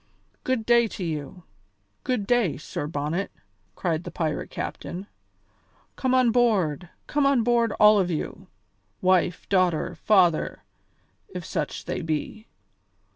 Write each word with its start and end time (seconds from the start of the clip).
"Good 0.43 0.65
day 0.65 0.87
to 0.97 1.03
you! 1.03 1.43
Good 2.03 2.25
day, 2.25 2.57
Sir 2.57 2.87
Bonnet," 2.87 3.29
cried 3.75 4.03
the 4.03 4.09
pirate 4.09 4.49
captain; 4.49 5.05
"come 5.95 6.15
on 6.15 6.31
board, 6.31 6.89
come 7.05 7.27
on 7.27 7.43
board, 7.43 7.71
all 7.73 7.99
of 7.99 8.09
you, 8.09 8.47
wife, 8.99 9.47
daughter, 9.47 9.93
father, 9.93 10.63
if 11.29 11.45
such 11.45 11.85
they 11.85 12.01
be! 12.01 12.47